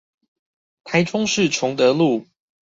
[0.83, 2.25] 台中市崇德路